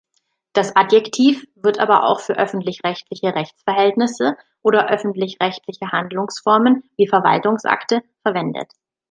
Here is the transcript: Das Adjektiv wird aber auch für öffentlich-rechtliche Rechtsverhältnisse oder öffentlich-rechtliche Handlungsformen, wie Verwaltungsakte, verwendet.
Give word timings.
Das 0.53 0.75
Adjektiv 0.75 1.45
wird 1.53 1.77
aber 1.77 2.07
auch 2.09 2.21
für 2.21 2.35
öffentlich-rechtliche 2.35 3.35
Rechtsverhältnisse 3.35 4.35
oder 4.63 4.89
öffentlich-rechtliche 4.89 5.91
Handlungsformen, 5.91 6.81
wie 6.97 7.05
Verwaltungsakte, 7.07 8.01
verwendet. 8.23 8.71